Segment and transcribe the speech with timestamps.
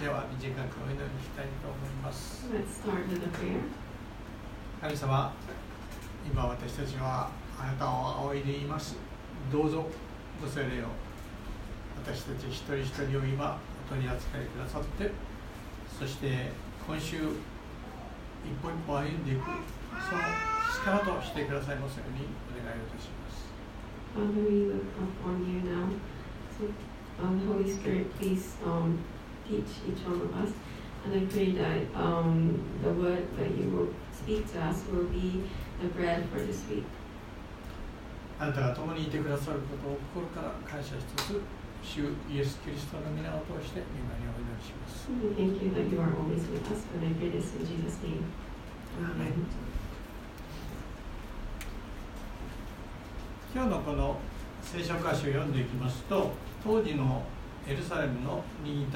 [0.00, 2.46] では短くお祈りしたいと思います.
[4.80, 5.32] 神様
[6.24, 8.96] 今私たちはあなたを仰いでいます。
[9.50, 9.86] どうぞ
[10.40, 10.86] ご精霊を。
[12.04, 13.58] 私たち一人一人を今
[13.90, 15.10] お取り扱いくださって。
[15.98, 16.52] そして
[16.86, 19.42] 今週一歩一歩歩んでいく。
[19.98, 20.22] その
[21.02, 22.22] 力としてくださいますように
[22.54, 23.48] お願いをいたします。
[24.14, 25.90] Father, we look upon you now.
[26.54, 26.70] So,
[27.20, 28.98] um, Holy Spirit, please um,
[29.48, 30.52] teach each one of us.
[31.04, 35.42] And I pray that um, the word that you will speak to us will be
[35.80, 36.84] the bread for this week.
[38.40, 41.42] あなたが共にいてくださることを心から感謝しつつ
[41.82, 46.86] 主イエス・キリストの皆を通して今にお祈りします thank you that you are always with us.
[46.94, 48.22] And I pray this in Jesus' name.
[49.02, 49.46] Amen.
[53.54, 54.20] 今日のこの
[54.62, 57.22] 聖書箇所を読んでいきますと当時の
[57.68, 58.86] エルサレムのにい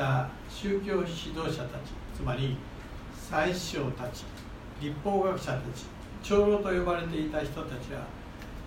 [0.49, 2.57] 宗教指導者たちつまり
[3.31, 4.25] 宰相たち
[4.81, 5.85] 立法学者たち
[6.23, 8.07] 長老と呼ばれていた人たちは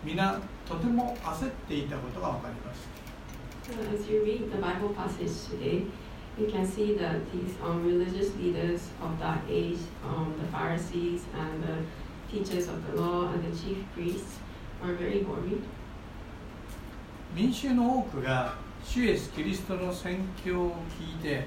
[0.04, 2.88] みなとても焦っていたことがわかります。
[17.34, 21.46] 民衆の多くが主イエス・キリストの宣教を聞いて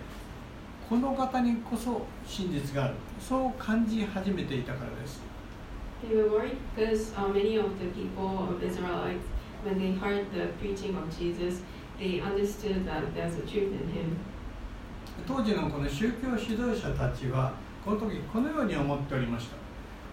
[0.88, 2.94] この方にこそ真実がある。
[3.20, 5.20] そう感じ始めていたからです。
[15.26, 17.52] 当時のこの宗教指導者たちは
[17.84, 19.56] この時このように思っておりました。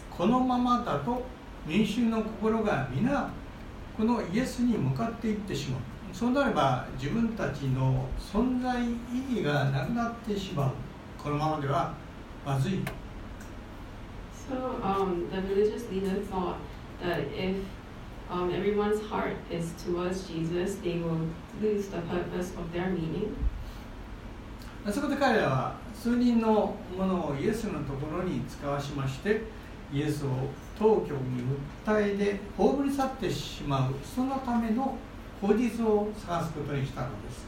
[0.09, 1.23] このままだと
[1.65, 3.29] 民衆の心が皆
[3.97, 5.81] このイエスに向かっていってしまう。
[6.17, 10.71] そうなれば自分たちの存在意義がなくなってしまう
[11.21, 11.93] このままでは
[12.45, 12.85] まずい
[14.47, 16.55] So um, the religious leader thought
[17.03, 17.57] that if
[18.31, 21.27] um, everyone's heart is towards Jesus, they will
[21.61, 23.35] lose the purpose of their meaning.
[24.89, 29.41] そこで彼らは数人のものをイエスのところに使わしまして
[29.91, 30.29] イエスを
[30.79, 31.43] 当局に
[31.85, 34.95] 訴えで葬り去ってしまうそのための
[35.45, 37.45] 口実を探すことにしたのです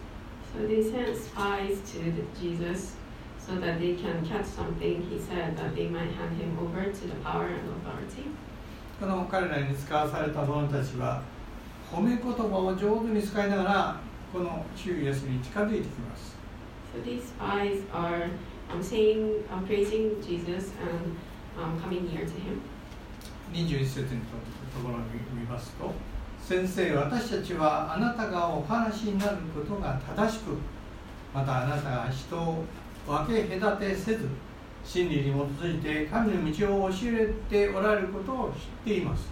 [0.53, 2.95] So they sent spies to Jesus
[3.39, 5.01] so that they can catch something.
[5.09, 8.29] He said that they might hand him over to the power and authority.
[8.99, 11.21] この彼らに使わされた者たちは
[11.91, 13.99] 褒め言葉を上手に使いながら
[14.33, 16.35] この主イエスに近づいてきます
[16.93, 18.29] So these spies are
[18.71, 21.15] um, saying, um, praising Jesus and
[21.57, 22.61] um, coming near to him.
[23.53, 24.21] 21節の
[24.73, 24.97] ところを
[25.33, 25.93] 見ますと
[26.47, 30.51] 先生私たちはあなたがお話になることが正しく
[31.33, 32.63] またあなたが人を
[33.05, 34.29] 分け隔てせず
[34.81, 39.27] 真理に基づいて神の道を教えておられることを知っています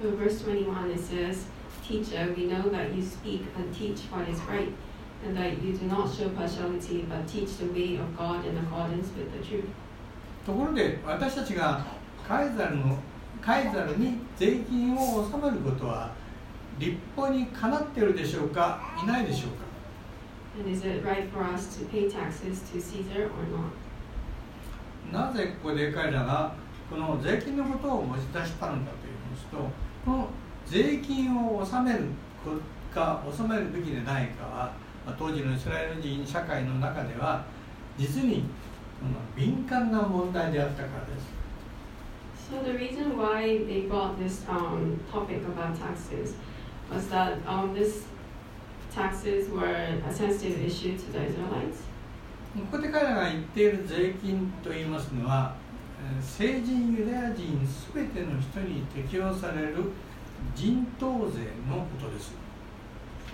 [0.00, 1.44] verse 21 it says,
[1.86, 4.72] Teacher, we know that you speak and teach what is right,
[5.26, 9.08] and that you do not show partiality, but teach the way of God in accordance
[9.14, 9.68] with the truth.
[10.46, 11.84] ところで私たちが
[12.26, 12.98] カイザルの
[13.46, 16.10] カイザルに税金を納めることは
[16.80, 18.80] 立法にかなっているでしょうか？
[19.00, 19.64] いないでしょうか
[20.58, 23.30] ？And is it right for us to pay taxes to Caesar or
[25.12, 25.28] not?
[25.28, 26.54] なぜここで彼らが
[26.90, 29.56] この税金のことを持ち出したのかと言いますと
[30.04, 30.28] この
[30.66, 32.04] 税金を納める
[32.92, 34.72] か納めるべきでないかは、
[35.06, 37.44] まあ当時のイスラエル人社会の中では
[37.96, 38.44] 実に
[39.36, 41.36] 敏感な問題であったからです
[42.50, 46.34] So the reason why they brought this um, topic about taxes
[46.92, 48.04] was that um, this
[48.94, 49.66] taxes were
[50.08, 51.82] a sensitive issue to the Israelites.
[52.56, 55.54] ここで彼らが言っている税金と言いますのは
[56.00, 57.58] えー成人ユダヤ人
[57.94, 59.92] 全ての人に適用される
[60.54, 62.32] 人頭税のことです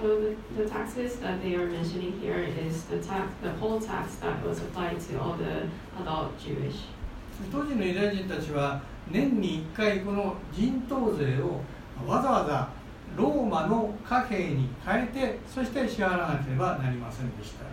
[0.01, 4.17] So the, the taxes that they are mentioning here is the tax, the whole tax
[4.17, 5.69] that was applied to all the
[6.03, 6.81] adult Jewish.
[7.53, 8.83] 当時のユダヤ人たちは
[9.13, 11.61] 年に1回この人頭税を
[12.07, 12.69] わざわざ
[13.17, 17.65] ローマの貨幣に変えてそして支払わなければなりませんでした。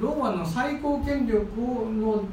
[0.00, 2.24] ローマの最高権力の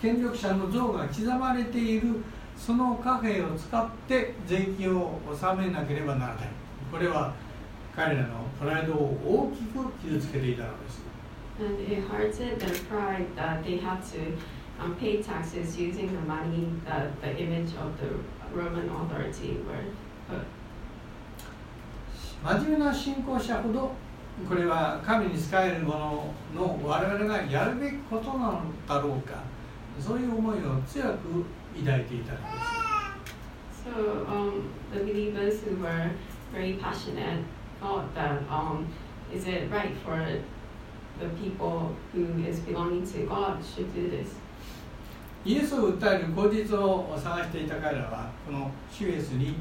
[0.00, 2.16] 権力者の像が刻まれている
[2.56, 6.48] その貨幣を使って税金を納めなければならない。
[6.90, 7.32] これは
[8.00, 11.02] 彼らのプライドを大きく傷つけていたのです。
[22.42, 23.92] 真面目な信仰者ほど
[24.48, 29.42] これは神に仕えるものの我々がやるべきことなのだろうか
[30.00, 31.44] そういう思いを強く
[31.78, 32.90] 抱いていたのです。
[33.84, 35.00] So, um, the
[37.80, 38.86] thought that um,
[39.32, 40.16] is it right for
[41.18, 44.36] the people who is belonging to God should do this.
[45.42, 49.54] イエスを訴える口実を探していた彼らはこの主イエスに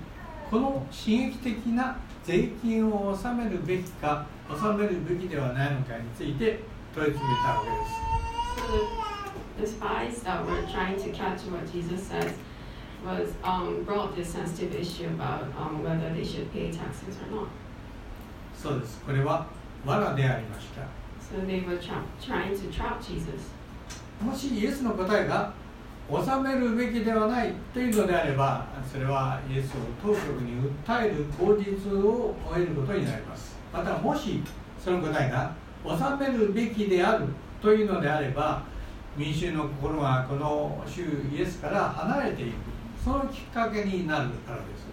[0.50, 6.60] この刺激的な税金を納めるべきか納めるべきではないのかについて
[6.94, 8.10] 問い詰めたわけです
[8.60, 12.34] So the, spies that were trying to catch what Jesus says
[13.06, 17.48] was um, brought this sensitive issue about um, whether they should pay taxes or not.
[18.62, 19.02] そうです。
[19.06, 19.46] これは
[19.86, 20.82] 罠でありました。
[21.22, 23.52] So they were trying to trap Jesus.
[24.22, 25.54] もしイエスの答えが
[26.10, 33.56] 納めるべきではないというのであればそれはイエスを当局に訴える口実を終えることになります。
[33.72, 34.42] またもし
[34.84, 35.54] その答えが
[35.86, 37.26] 納めるべきである
[37.62, 38.64] というのであれば
[39.16, 42.56] 民衆の心がこの主イエスから離れていく。
[43.02, 44.89] そのきっかけになるからです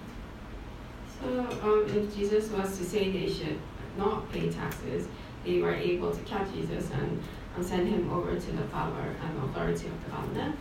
[1.26, 3.60] um, if Jesus was to say they should
[3.98, 5.08] not pay taxes,
[5.46, 7.22] they were able to catch Jesus and,
[7.56, 10.54] and send him over to the power and authority of the governor.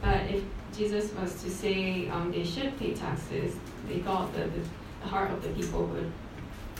[0.00, 0.42] But if
[0.76, 3.56] Jesus was to say um, they should pay taxes,
[3.88, 4.60] they thought that the,
[5.02, 6.12] the heart of the people would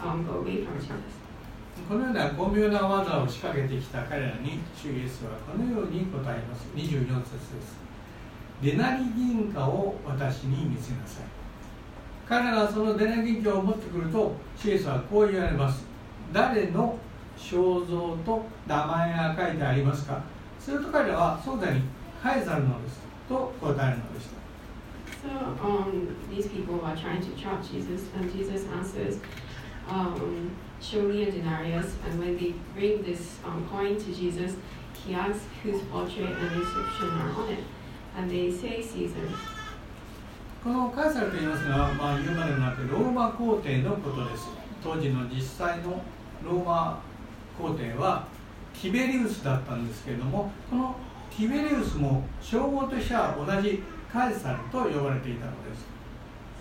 [0.02, 1.14] um, go away from Jesus.
[1.88, 7.76] このような巧妙な技を仕掛けてきた彼らに主イエスはこのように答えます24節です
[8.60, 11.24] デナリ銀貨を私に見せなさい
[12.27, 15.85] 彼らがそのデナリ銀貨を持ってくると主イエスはこう言われます
[16.31, 16.97] 誰の
[17.37, 20.23] 肖像と名前が書いてありますか
[20.59, 21.81] すると彼らはそうだに
[22.21, 24.43] カエサルのですと答えるのでした
[25.23, 25.29] So
[25.63, 29.19] um, these people are trying to trap Jesus, and Jesus answers,
[29.87, 34.57] um, "Show me a denarius." And when they bring this um, coin to Jesus,
[34.93, 37.63] he asks whose portrait and inscription are on it,
[38.17, 39.29] and they say Caesar.
[40.63, 44.47] このカエサルと言いますのは、まあ、言うまでもなくローマ皇帝のことです
[44.81, 46.01] 当時の実際の
[46.41, 47.03] ローマ
[47.59, 48.25] 皇帝は
[48.73, 50.95] ティベリウスだったんですけれどもこの
[51.29, 55.93] ティベリウスも称号としては同じカエサルと呼ばれていたのです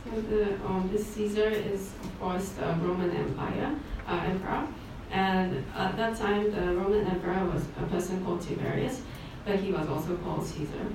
[0.04, 3.70] So the um, this Caesar is of course the Roman Empire
[4.04, 4.66] uh, emperor,
[5.12, 9.02] and at that time the Roman emperor was a person called Tiberius,
[9.46, 10.90] but he was also called Caesar.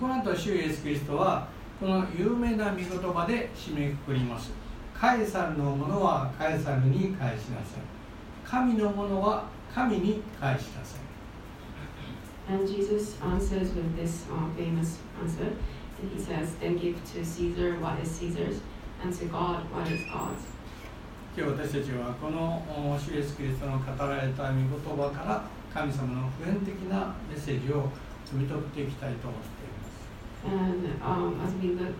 [0.00, 1.46] この後主イエスキリストは
[1.78, 4.50] この有名な御言葉で締めくくります
[4.94, 7.80] カエサルのものはカエサルに返しなさい
[8.44, 9.44] 神のものは
[9.74, 11.06] 神に返しなさい
[12.48, 15.50] And Jesus answers with this uh, famous answer.
[16.00, 18.60] And he says, Then give to Caesar what is Caesar's,
[19.02, 20.46] and to God what is God's.
[21.36, 25.44] 今日私たちはこのお主イエスキリストの語られた御言葉から
[25.74, 27.90] 神様の普遍的なメッセージを
[28.24, 29.75] 読み取っていきたいと思っています
[30.44, 31.94] And um, as we look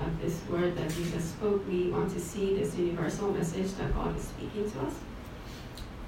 [0.00, 4.16] at this word that Jesus spoke, we want to see this universal message that God
[4.16, 4.94] is speaking to us.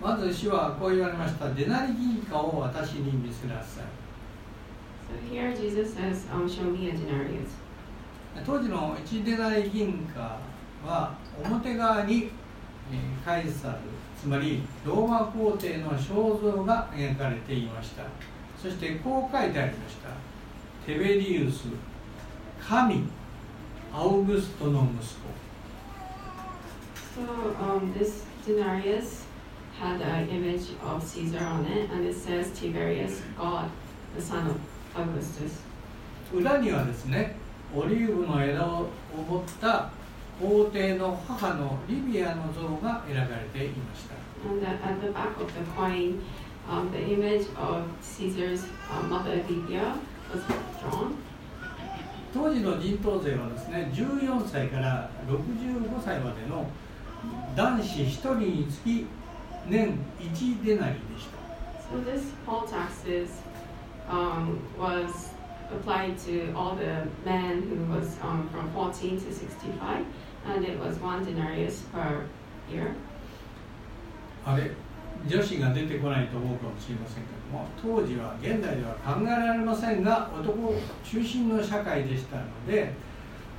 [0.01, 3.85] まず主はこう言われましたデナリ銀貨を私に見せなさい
[5.09, 7.51] So here Jesus says, um, Show me a denarius.
[8.45, 10.39] 当時の1デナリ銀貨
[10.85, 11.14] は
[11.45, 12.31] 表側に
[12.91, 13.79] えーカイサル
[14.21, 18.05] つまりローマ皇帝の肖像が描かれていました
[18.61, 20.11] そしてこう書いてありました
[20.87, 21.65] テベリウス
[22.61, 23.05] 神
[23.95, 25.33] アウグストの息子
[27.15, 27.23] So
[27.61, 29.25] um, this denarius
[29.79, 33.71] had an image of Caesar on it, and it says Tiberius, God,
[34.17, 34.57] the son of
[34.97, 35.61] Augustus.
[36.33, 37.37] 裏にはですね
[37.75, 38.89] オリーブの枝を
[39.29, 39.91] 持った
[40.41, 44.15] 皇帝の母のリビアの像が描かれていました
[44.49, 46.21] And at the back of the coin,
[46.69, 49.95] um, the image of Caesar's uh, mother Livia.
[52.33, 56.67] 当時の人頭税はですね14歳から65歳までの
[57.55, 59.07] 男子1人につき
[59.69, 61.43] 年1デナリでした
[61.93, 63.29] So this poll taxes
[64.09, 65.33] um, was
[65.71, 70.07] applied to all the men who was um, from 14 to 65,
[70.47, 72.25] and it was one denarius per
[72.71, 72.95] year.
[74.45, 74.71] あれ
[75.26, 80.75] 女子が出てこないと思うかもしれませんけども当時は現代では考えられませんが男
[81.05, 82.93] 中心の社会でしたので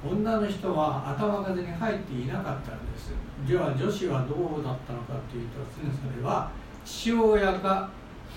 [0.06, 3.14] 女の人は頭数に入っていなかったんです。
[3.48, 6.52] では女子はどうだったのかというとですねそれは
[6.84, 7.90] 父親か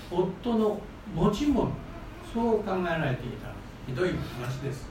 [0.09, 0.79] 夫の
[1.13, 1.69] 持ち物
[2.33, 3.47] そう考えられていた。
[3.85, 4.89] ひどい話です。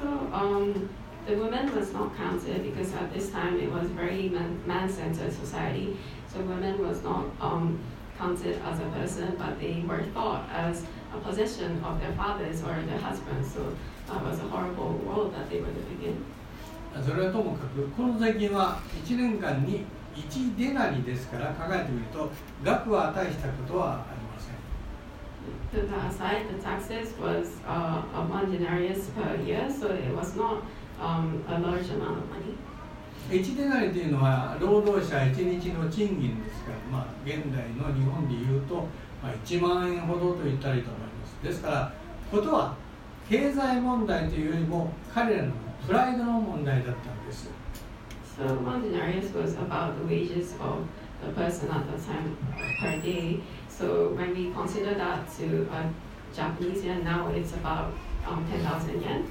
[0.00, 0.88] So um,
[1.26, 5.96] the woman was not counted because at this time it was very man- man-centered society.
[6.28, 7.78] So women was not um,
[8.18, 12.74] counted as a person, but they were thought as a possession of their fathers or
[12.82, 13.52] their husbands.
[13.54, 13.76] So
[14.08, 16.24] that was a horrible world that they were living in.
[17.02, 22.30] それはともかくこの税金は1年間に1デナリですから考えてみると
[22.62, 24.52] 額は大したことはありません
[25.72, 30.62] the aside, the taxes was uh, one denarius per year, so it was not
[31.02, 32.56] um, a large amount of money.
[33.30, 38.74] 1デナリというのは労働者1日の賃金ですから、まあ、現代の日本でいうと、
[39.22, 41.92] まあ、1万円ほどと言ったらいいと思いますですから
[42.30, 42.74] ことは
[43.28, 45.52] 経済問題というよりも彼らの
[45.86, 47.50] プライドの問題だったんです
[48.36, 50.86] So one denarius was about the wages of
[51.24, 52.36] the person at the time
[52.80, 53.40] per day.
[53.68, 55.90] So when we consider that to a
[56.34, 57.92] Japanese yen, now it's about
[58.26, 59.30] um, 10,000 yen.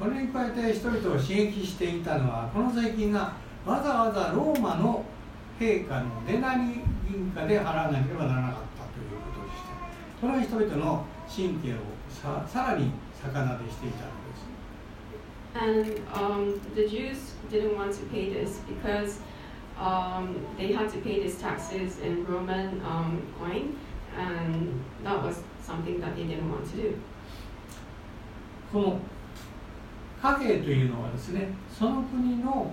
[0.00, 3.34] これに加えて人々を刺激していたのはこの税金が
[3.66, 5.04] わざわざローマの
[5.60, 6.80] 陛下の出なり
[7.10, 9.72] 銀貨で払わなければならなかったということでした。
[10.20, 11.76] この人々の神経を
[12.08, 12.90] さ,さらに
[13.22, 14.42] 逆なでしていたのです。
[15.54, 17.36] And, um, the Jews
[24.18, 26.94] and that was something that he didn't want to do.
[28.72, 28.98] この
[30.20, 32.72] 貨幣というのはですねその国の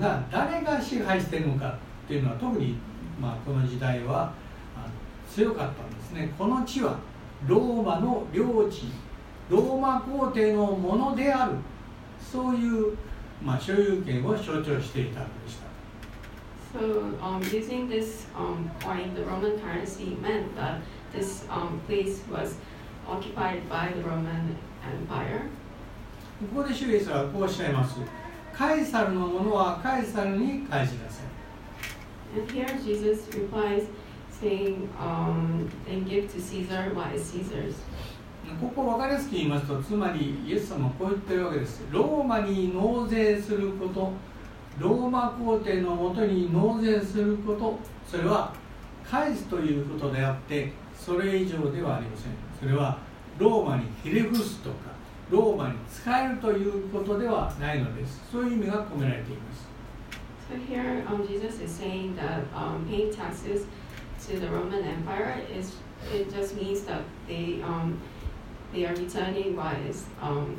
[0.00, 2.76] が誰が支配しているのかっていうのは特に、
[3.20, 4.32] まあ、この時代は
[5.28, 6.32] 強かったんですね。
[6.38, 6.98] この地は
[7.46, 8.86] ローマの領地
[9.48, 11.52] ローマ皇帝のものである。
[12.20, 12.96] そういう、
[13.42, 15.65] まあ、所有権を象徴していたのでした。
[16.72, 20.80] So um, using this um, coin, the Roman currency meant that
[21.12, 22.56] this um, place was
[23.08, 25.48] occupied by the Roman Empire.
[26.54, 27.98] ここで主イエスはこうおっしゃいます
[28.52, 31.26] カエサルのものはカエサルに返しなさい
[32.38, 33.84] And here Jesus replies,
[34.30, 37.76] saying, um, "Then give to Caesar what is Caesar's."
[38.60, 44.12] ここ分かりやすく言いますとつまりイエス様はこう言ってるわけですローマに納税すること
[44.78, 48.52] ローマ皇帝のもとに納税することそれは
[49.08, 52.98] 返すということであってそれ以上ではありませんそれは
[53.38, 54.76] ローマにひれ伏すとか
[55.30, 59.66] ローマに使えるということではないのですそういう意味が込められています
[60.48, 63.66] So here, um, Jesus is saying that um, paying taxes
[64.28, 65.74] to the Roman Empire is
[66.14, 67.98] it just means that they um,
[68.72, 70.56] they are returning what is um,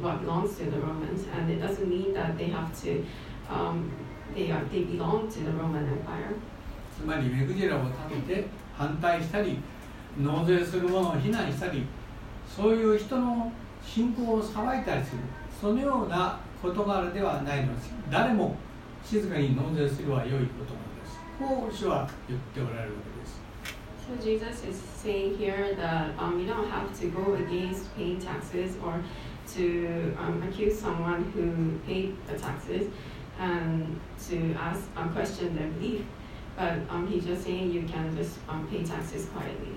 [0.00, 3.04] what belongs to the Romans, and it doesn't mean that they have to
[3.50, 3.90] um,
[4.34, 6.34] they are they belong to the Roman Empire.
[6.96, 8.46] つまり目くじらを立てて
[8.76, 9.58] 反対したり
[10.20, 11.84] 納税する者を非難したり
[12.48, 13.52] そういう人の
[13.84, 15.18] 信仰を裁いたりする
[15.60, 18.56] そのような事柄ではないのです誰も
[19.04, 23.44] 静かに納税するは良いことなのですこう主は言っておられるわけです
[24.04, 28.76] So Jesus is saying here that um, you don't have to go against paying taxes
[28.84, 29.00] or
[29.54, 32.88] to um, accuse someone who paid the taxes
[33.38, 36.02] and to ask um, question their belief.
[36.56, 39.74] But um, he's just saying you can just um, pay taxes quietly.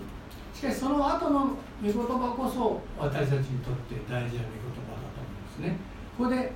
[0.58, 5.78] しかしその後の御言葉こそ私たちにとって大事な御言葉だと思うんですね
[6.18, 6.52] ここで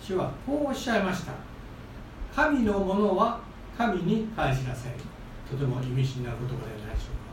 [0.00, 1.32] 主はこうおっしゃいました
[2.34, 3.40] 神のものは
[3.76, 4.92] 神に返しなさい
[5.50, 7.24] とても意味深な言葉ではないでしょうか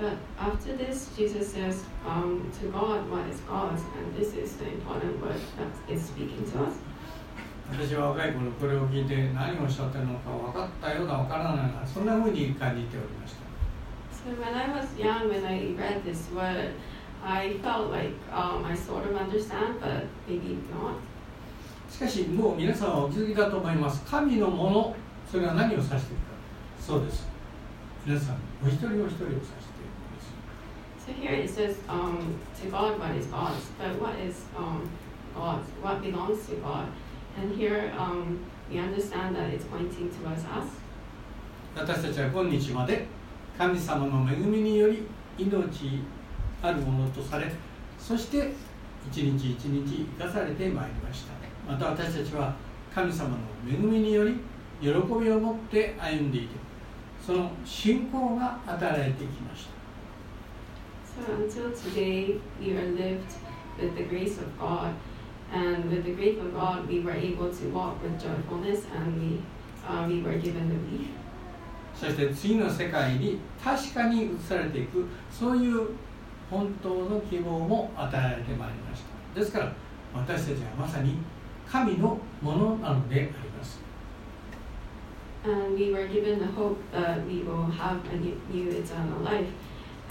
[0.00, 3.82] But after this, Jesus says, um, to God, what is God's?
[3.98, 6.72] And this is the important word that is speaking to us.
[7.72, 13.40] 私は若い頃これを聞いて何をおっしゃってるのか分かったような分からないようなそんなふうに感じておりました。
[21.90, 24.04] しかしもう皆さんはお気づきだと思います。
[24.04, 24.96] 神のもの、
[25.30, 26.10] それは何を指しているか。
[26.80, 27.28] そうです。
[28.06, 29.46] 皆さん、お一人お一人を指しているんで
[30.20, 30.32] す。
[31.06, 31.76] So here it says,、
[41.74, 43.06] 私たちは今日まで
[43.56, 45.06] 神様の恵みにより
[45.38, 46.02] 命
[46.62, 47.50] あるものとされ
[47.98, 48.52] そして
[49.10, 51.32] 一日一日生かされてまいりました
[51.70, 52.54] また私たちは
[52.94, 53.36] 神様の
[53.68, 54.34] 恵みにより
[54.80, 54.92] 喜び
[55.30, 56.48] を持って歩んでいて
[57.24, 59.80] その信仰が働いてきました。
[65.53, 69.41] And with the grace of God, we were able to walk with joyfulness and we,
[69.87, 71.09] uh, we were given the belief.
[71.95, 75.91] そして次の世界に確かに移されていくそういう
[76.51, 79.01] 本当の希望も与えられてまいりまし
[79.33, 79.73] たですから
[80.13, 81.17] 私たちはまさに
[81.65, 83.79] 神のものなのであります
[85.45, 89.47] And we were given the hope that we will have a new, new eternal life.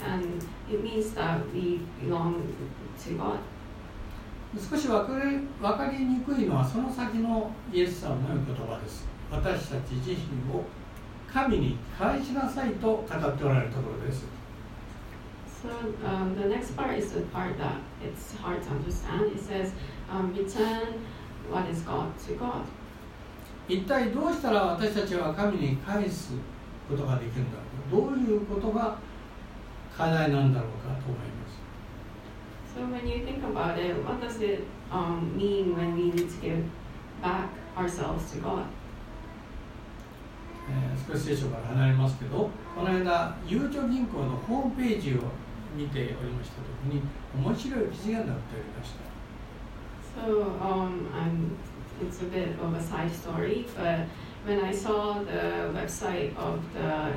[0.01, 0.41] And
[0.71, 2.55] it means that we belong
[3.03, 3.39] to God.
[4.58, 10.64] 少し分かり分かりにくいのはその先のイエス様の言葉です私たち自身を
[11.32, 14.24] 神に返しなさいと語っておられるところです
[15.62, 15.68] So
[16.06, 19.30] um, the next part is the part that it's hard to understand.
[19.30, 19.72] It says,
[20.10, 21.04] um, return
[21.50, 22.64] what is God to God.
[23.68, 26.32] 一体どうしたら私たちは神に返す
[26.88, 27.58] ことができるんだ
[27.92, 28.96] ろうどういうことが
[29.96, 31.39] 課題なんだろうかと思います
[32.74, 36.36] So when you think about it, what does it um, mean when we need to
[36.40, 36.64] give
[37.20, 38.66] back ourselves to God?
[41.08, 45.22] 少し聖書から離れますけどこの間ゆうちょ銀行のホームページを
[45.76, 47.02] 見ておりました時に
[47.34, 49.10] 面白い記事が載っておりました。
[50.16, 51.08] So, um,
[52.00, 54.06] it's a bit of a side story, but
[54.46, 57.14] when I saw the website of the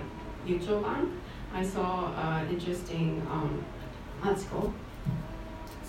[0.47, 1.09] Yucho Bank,
[1.53, 3.63] I saw an interesting um,
[4.23, 4.71] article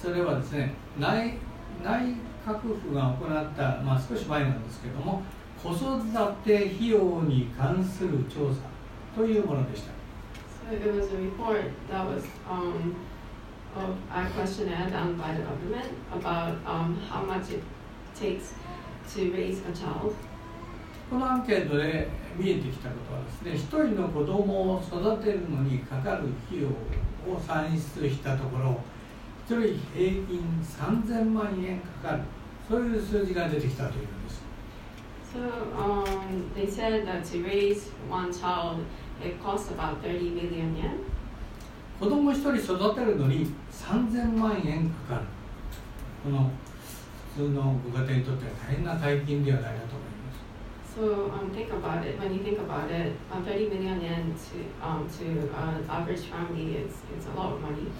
[0.04, 1.38] それはですね内,
[1.82, 2.14] 内
[2.46, 5.22] 閣府が行った、まあ、少し前なんですけれども
[5.62, 5.98] 子育
[6.44, 8.60] て費用に関する調査
[9.16, 9.94] というものでした。
[21.10, 28.80] このアンケートで見えてきたことはですね、一人の子供を育てるのにかかる費用を算出したところ、
[29.46, 32.22] 一人平均3000万円かかる。
[32.66, 34.42] そういう数字が出てきたというんです。
[35.34, 35.40] So
[35.76, 38.78] um, they said that to raise one child,
[39.22, 41.00] it costs about 30 million yen.
[42.00, 45.26] 子供一人育てるのに3000万円かかる。
[46.24, 46.50] この
[47.36, 49.94] 普通のご家庭にとっては大変な大金ではないかと。
[49.94, 50.03] 思います
[50.94, 52.20] So um, think about it.
[52.20, 56.76] When you think about it, uh, 30 million yen to um, to an average family
[56.76, 57.90] is it's a lot of money.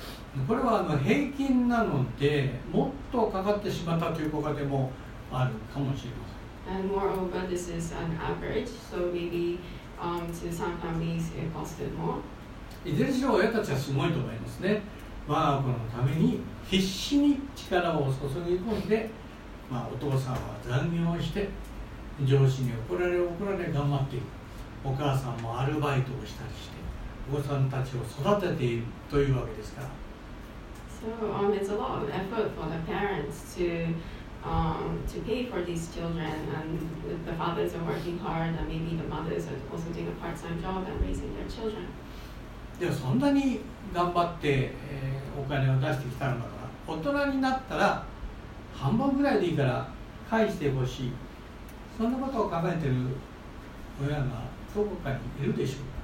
[0.46, 4.92] これはあの平均なのでもっとかかってしまったというご家庭も
[5.32, 6.24] あるかもしれま
[6.66, 9.58] せん And moreover, this is an average, so maybe
[10.00, 12.20] um, to some families it costed more.
[12.84, 14.82] いずれにしろ親たちはすごいと思いますね
[15.26, 18.10] 我が子のために必死に力を注
[18.46, 19.10] ぎ込んで、
[19.70, 21.48] まあ、お父さんは残業をして
[22.22, 24.26] 上司に怒られ怒られ頑張っている
[24.84, 26.74] お母さんもアルバイトをしたりして
[27.32, 29.88] お子さんたちを育てているというわけですから
[31.04, 33.94] So um, it's a lot of effort for the parents to
[34.42, 36.78] um, to pay for these children, and
[37.26, 40.86] the fathers are working hard, and maybe the mothers are also doing a part-time job
[40.86, 41.84] and raising their children.
[42.80, 43.60] でもそんなに
[43.92, 46.48] 頑張って、えーお金を出してきたのだか
[46.86, 48.04] ら大人になったら
[48.72, 49.88] 半分ぐらいでいいから
[50.30, 51.12] 返してほしい
[51.96, 52.94] そんなことを考えてる
[54.02, 54.24] 親が
[54.74, 55.94] どこかにいるでしょうか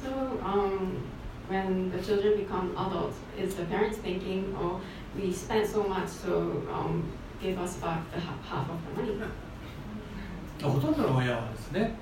[0.00, 0.10] So
[0.44, 1.02] um,
[1.50, 4.80] when the children become adults, is the parents thinking, "Oh,
[5.16, 7.02] we spent so much, so um,
[7.42, 9.18] give us back the ha- half of the money"?
[10.62, 11.94] ほとんどの親はですね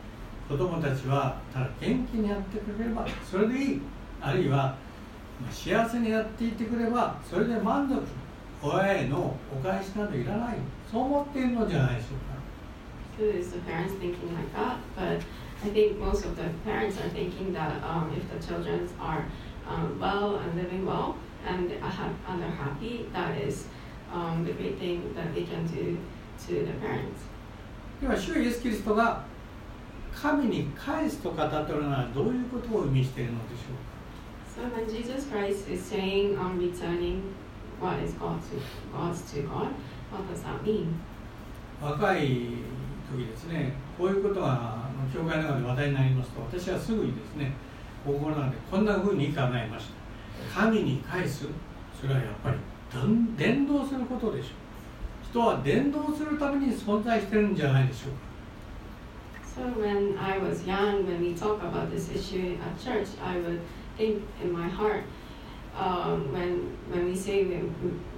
[0.48, 3.80] 子供たちはただ元気にやってくれればそれでいい
[4.20, 8.00] あるいはまあ幸せにやっていてくればそれで満足
[8.62, 10.56] 親へのお返しなどいらない
[10.90, 12.37] そう思っているのじゃないでしょうか
[13.18, 14.77] So is the parents thinking like that?
[14.94, 15.22] But
[15.64, 19.25] I think most of the parents are thinking that um, if the children are
[19.66, 21.14] um, well and living well
[21.46, 23.66] and are ha- and are happy, that is
[24.12, 25.96] um, the great thing that they can do
[26.46, 27.25] to the parents.
[28.03, 29.25] では主イエスキリストが
[30.14, 33.96] 神に返すと語っておるならどういうことを意味しているのでしょうか
[34.57, 37.22] So when Jesus Christ is saying um, returning
[37.80, 38.60] what is God to
[38.92, 39.68] God's to God,
[40.10, 40.94] what does that mean?
[41.80, 42.26] 若い
[43.12, 47.52] 時ですねこういうことが教会の中で話題になりますと私はすぐにですね
[48.04, 49.88] 心の中でこんなふうに考えまし
[50.54, 51.46] た神に返す
[52.00, 52.56] それはやっぱり
[52.92, 54.50] 伝伝道することでしょう
[55.30, 58.26] 人は伝道するために存在してるんじゃないでしょうか
[59.56, 63.58] So when I was young, when we talk about this issue at church, I would
[63.96, 65.04] think in my heart,
[65.76, 67.60] um, when when we say we,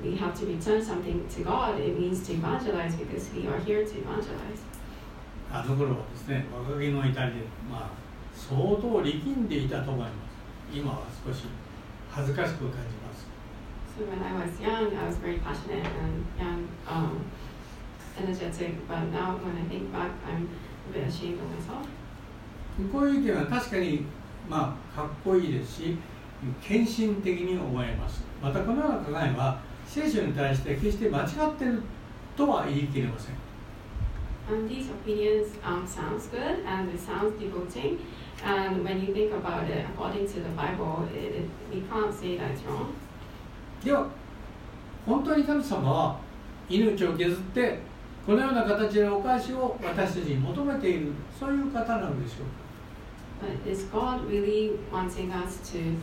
[0.03, 3.85] we have to return something to God, it means to evangelize because we are here
[3.85, 4.63] to evangelize.
[5.51, 7.41] あの頃はですね若気の至りで
[7.71, 7.91] まあ
[8.35, 10.13] 相当力んでいたと思います
[10.73, 11.45] 今は少し
[12.11, 13.27] 恥ずかしく感じます
[13.99, 17.25] So when I was young, I was very passionate and young, um,
[18.17, 18.87] energetic.
[18.87, 20.49] But now, when I think back, I'm
[20.89, 21.89] a bit ashamed of myself.
[22.93, 24.05] こういう意見は確かに
[24.49, 25.97] まあかっこいいですし
[26.61, 28.25] 献身的に思います。
[28.43, 31.83] またこのような考えは聖書に対して決して間違っている
[32.37, 33.35] とは言い切れません。
[43.85, 44.07] では、
[45.05, 46.17] 本当に神様は
[46.69, 47.79] 命を削って
[48.25, 53.47] このような形のお返しを私たちに求めているそういう方なんでしょう
[55.87, 55.99] か、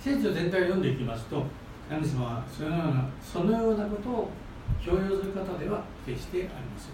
[0.00, 1.44] 聖書全体を読んでいきますと、
[1.88, 4.30] 神様はそのような,ことを
[4.84, 6.92] 強要する方では決してありません。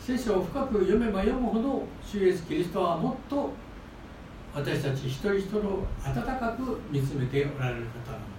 [0.00, 3.50] 聖書を深く読めば読むほど、主イエス・キリストはもっと
[4.54, 8.37] 私たち一人一人を温かく見つめておられる方なんです。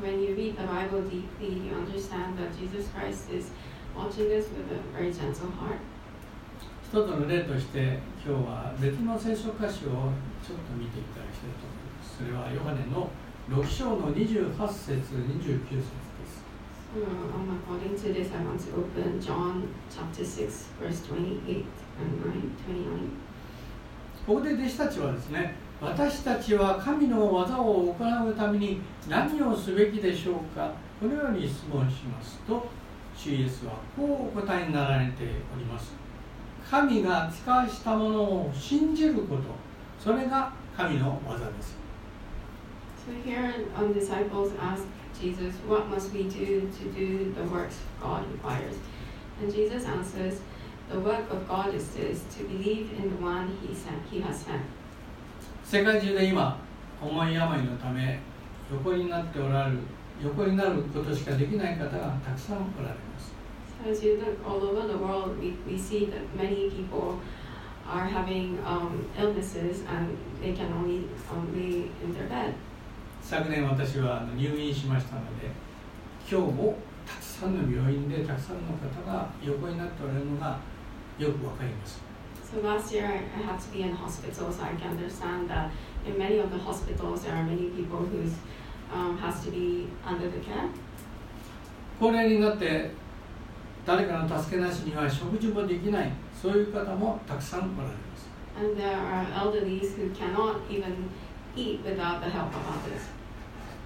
[0.00, 3.50] When you read the Bible deeply, you understand that Jesus Christ is
[3.94, 5.80] watching us with a very gentle heart.
[6.86, 9.90] 一つの例として今日は別の聖書歌詞を
[10.40, 13.10] ちょっと見ていただきたいと思いますそれはヨハネの
[13.50, 16.46] 6章の28節29節です
[16.94, 21.66] So, um, according to this, I want to open John chapter 6, verse 28
[21.98, 23.10] and 9, 29.
[24.24, 32.66] ここで弟子たちはですね私たちは神の技を行うために何をすべきでしょうかこのように質問しますと
[33.14, 35.92] 主イエスはこうお答えになられております
[36.70, 39.42] 神が使わしたものを信じること
[40.02, 41.76] それが神の技です
[43.06, 44.82] So here, um, disciples ask
[45.20, 48.74] Jesus, What must we do to do the works God requires?
[49.40, 50.40] And Jesus answers,
[50.90, 54.40] The work of God is this, to believe in the one he, sent, he has
[54.40, 54.62] sent.
[55.68, 56.56] 世界中で今
[57.02, 58.20] 重い病のため
[58.70, 59.78] 横になっておられる
[60.22, 61.90] 横になることしかできない方が
[62.24, 63.34] たくさんおられます。
[73.20, 75.50] 昨年私は入院しましたので
[76.30, 80.60] 今日もたくさんの病院でたくさんの方が横になっておられるのが
[81.18, 82.05] よくわかります。
[82.50, 85.70] So last year I, I had to be in hospital, so I can understand that
[86.06, 88.22] in many of the hospitals there are many people who
[88.92, 90.68] um, has to be under the care.
[91.98, 92.90] 高齢になって
[93.86, 98.28] 誰かの助けなしには食事もできないそういう方もたくさんおられます
[98.58, 101.08] And there are elderlies who cannot even
[101.56, 103.00] eat without the help of others.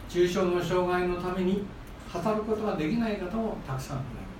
[0.08, 1.64] 重症の障害のために
[2.12, 4.39] 働くことができない方もたくさんおられま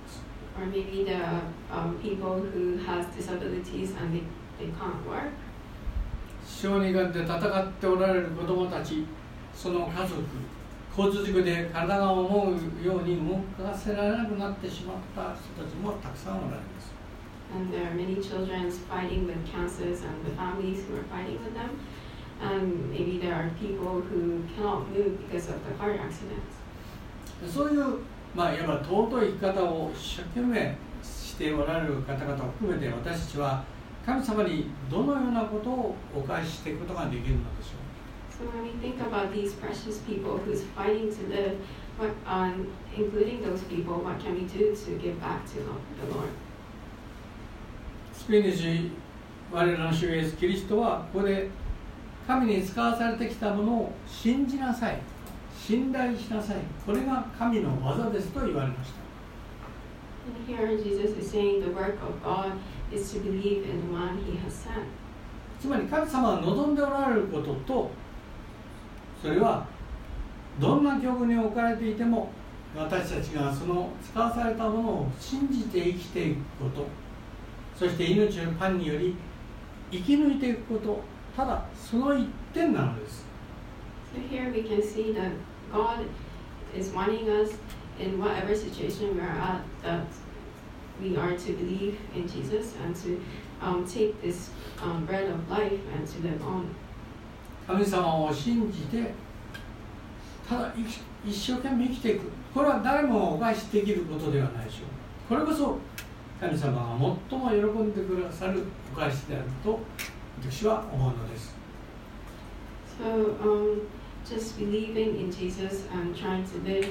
[0.58, 4.22] Or maybe there are um, people who has disabilities and they,
[4.58, 5.32] they can't work.
[6.46, 9.04] 小児がんで戦っておられる子どもたち
[9.52, 10.22] その家族
[10.96, 16.96] 交通事故で体が思うように動かせられなくなってしまった人たちもたくさんおられます
[17.54, 21.54] And there are many children fighting with cancers and the families who are fighting with
[21.54, 21.78] them.
[22.42, 26.56] And maybe there are people who cannot move because of the car accidents.
[27.52, 27.98] そういう、
[28.35, 33.63] まあ、いわば尊い生き方を一生懸命しておられる方々を含めて私たちは
[34.05, 37.81] 神様にどのようなことをお返ししていくことができるのでしょう
[38.31, 41.57] So when we think about these precious people who's fighting to live,
[41.99, 46.29] what, um, including those people, what can we do to give back to the Lord?
[48.13, 48.91] 救い主
[49.51, 51.49] 我らの主イエスキリストはここで
[52.25, 54.97] 神に使わされてきたものを信じなさい
[55.67, 56.57] 信頼しなさい。
[56.85, 59.01] これが神の技ですと言われました。
[60.27, 62.53] And here Jesus is saying the work of God
[62.91, 64.85] is to believe in the one he has sent.
[65.59, 67.91] つまり神様が望んでおられることと
[69.21, 69.67] それは
[70.59, 72.31] どんな境遇に置かれていても
[72.75, 76.87] 私たちがその使わされたものを信じて生きていくこと
[77.77, 79.15] そして命のパンにより
[79.91, 81.01] 生き抜いていくこと
[81.35, 83.25] ただその一点なのです。
[84.13, 85.31] So here we can see that
[85.71, 86.05] God
[86.75, 87.49] is wanting us
[87.99, 90.05] in whatever situation we are at that
[91.01, 93.21] we are to believe in Jesus and to
[93.61, 94.49] um, take this
[94.81, 96.75] um, bread of life and to live on.
[97.67, 99.13] 神様を信じて
[100.49, 100.73] ただ
[101.25, 105.77] 一生懸命生きていくこれは誰もお返しできることではないでしょうこれこそ
[106.39, 109.79] 神様が最も喜んでくださるお返しであると
[110.41, 111.55] 私は思うのです
[112.99, 113.87] So um,
[114.28, 116.88] just believing in Jesus and trying to live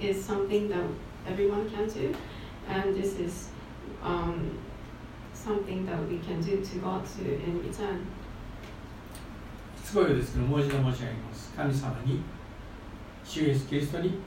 [0.00, 0.84] is something that
[1.26, 2.14] everyone can do,
[2.68, 3.48] and this is
[4.02, 4.58] um,
[5.34, 8.06] something that we can do to God to in return.
[9.84, 12.20] 5 すごいですけどもう一度申し上げます神様に
[13.24, 14.18] 主イエスキリストに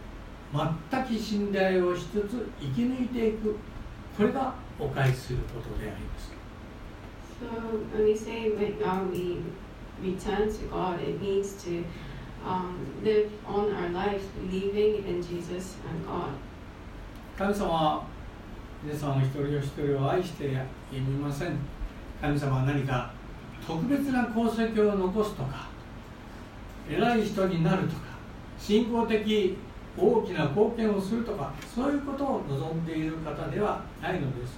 [0.89, 3.55] 全く信頼をしつつ生き抜いていく
[4.17, 6.31] これがお返しすることであります
[7.41, 7.47] So
[7.95, 9.37] when we say when uh, we
[10.02, 11.84] return to God, it means to
[12.44, 16.30] um, live on our lives believing in Jesus and God.
[17.36, 18.06] 神様は
[18.82, 21.58] 皆様一人お一人を愛してやみません
[22.20, 23.12] 神様は何か
[23.66, 25.68] 特別な功績を残すとか
[26.88, 28.02] 偉い人になるとか
[28.58, 29.56] 信仰的
[29.98, 34.56] 大きな貢献をするとかそういうことを望んでいる方ではないのです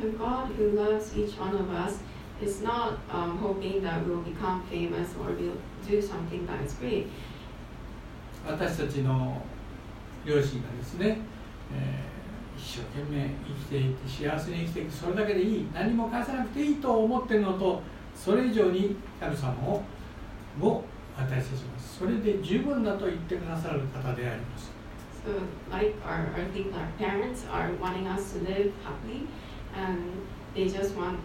[0.00, 2.00] So God who loves each one of us
[2.44, 5.56] is not um, hoping that we'll become famous or we'll
[5.88, 7.06] do something that is great.
[8.46, 9.40] 私たちの
[10.26, 11.18] 両親がですね、
[11.72, 12.14] えー
[12.56, 17.82] 一生懸命生きていって幸せに生きていくそれだけでいい何も返さなくていいと思っているのと
[18.14, 19.82] それ以上に神様を
[20.58, 20.84] も
[21.16, 24.72] 私たちますそれで十分だと言ってくださる方であります
[25.24, 25.30] So,
[25.70, 29.26] like our earthly our parents are wanting us to live happily
[29.74, 30.02] and
[30.54, 31.18] they just want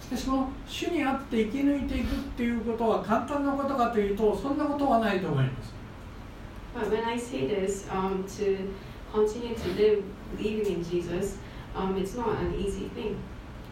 [0.00, 5.74] しかしも、主にあって生き抜いていくということは簡単なことかというと、そんなことはないと思います。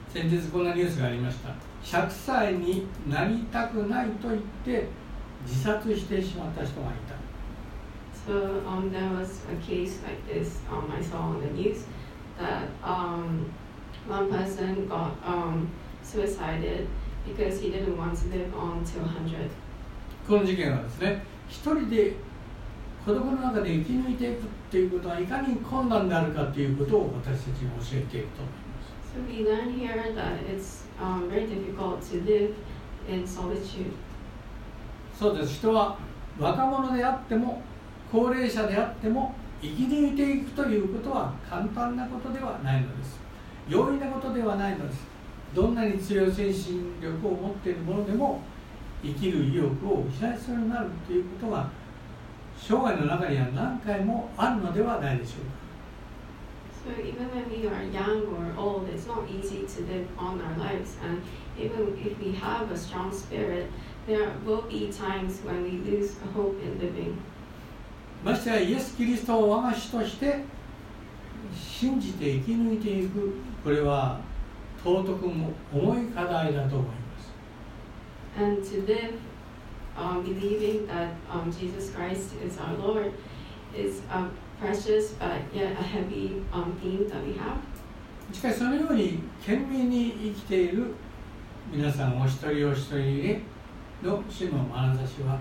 [0.08, 1.50] 先日こんなニュースがありました。
[1.82, 4.88] 100歳になりたくないと言って
[5.46, 7.19] 自殺してしまった人がいた。
[8.30, 11.82] So um, there was a case like this um, I saw on the news
[12.38, 13.52] that um,
[14.06, 15.68] one person got um,
[16.04, 16.86] suicided
[17.26, 19.50] because he didn't want to live on till 100.
[20.28, 22.14] この事件はですね一人で
[23.04, 32.54] 孤独の中で生き抜いていくっていうことはいかに困難であるかということを私たちに教えていくと思います So we learn here that it's um, very difficult to live
[33.08, 33.90] in solitude.
[35.18, 35.98] そうです人は
[36.38, 37.60] 若者であっても
[38.10, 43.20] 高齢者であっても生き抜いていくということは簡単なことではないのです
[43.68, 45.06] 容易なことではないのです
[45.54, 48.40] どんなに強い精神力を持っている者でも
[49.02, 51.70] 生きる意欲を失いそうになるということが
[52.58, 55.60] 生涯の中には何回もあるのではないでしょうか
[56.82, 60.56] So even when we are young or old, it's not easy to live on our
[60.56, 60.96] lives.
[61.04, 61.20] And
[61.58, 63.70] even if we have a strong spirit,
[64.06, 67.22] there will be times when we lose hope in living.
[68.24, 70.44] ましてやイエス・キリストを我が主として
[71.54, 74.20] 信じて生き抜いていくこれは
[74.84, 77.30] 尊くも重い課題だと思います
[78.38, 79.14] And to live
[79.96, 83.12] um, believing that um, Jesus Christ is our Lord
[83.74, 84.26] is a
[84.60, 87.58] precious but yet a heavy um, theme that we have.
[88.32, 90.94] しかしそのように懸命に生きている
[91.72, 93.42] 皆さんお一人お一人へ
[94.02, 95.38] の主の眼差しは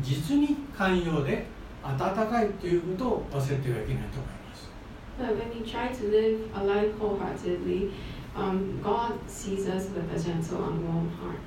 [0.00, 1.46] 実に寛容で
[1.84, 4.70] 温かいということを忘れてはいけないと思います
[5.18, 7.90] But when we try to live a life wholeheartedly,
[8.34, 11.38] um, God sees us with a gentle and warm heart.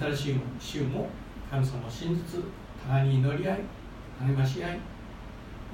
[0.00, 1.08] 新しい週も
[1.50, 2.42] 神様を信じつ
[2.86, 3.58] 互いに祈り合い
[4.20, 4.80] 励まし合い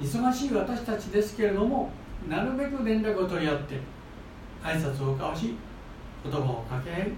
[0.01, 1.89] 忙しい私たちですけれども
[2.27, 3.79] なるべく連絡を取り合って
[4.63, 5.55] 挨拶を交わし
[6.23, 7.11] 言葉を掛け合い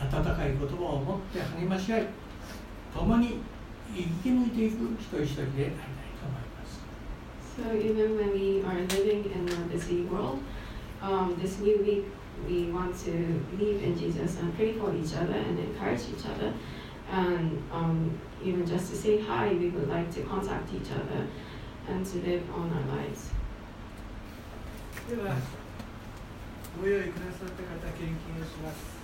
[0.00, 2.06] 温かい言葉を持って励まし合い
[2.94, 3.38] 共に
[3.93, 5.71] 生き抜いていく一人一人でありたい
[6.19, 6.83] と思います
[7.55, 10.39] So even when we are living in a busy world,
[11.01, 12.05] um, this new week
[12.47, 13.11] we want to
[13.55, 16.53] believe in Jesus and pray for each other and encourage each other.
[17.11, 21.27] And um, even just to say hi, we would like to contact each other
[21.87, 23.31] and to live on our lives.
[25.07, 25.35] では、
[26.81, 28.98] ご用意くださった方、献金をします。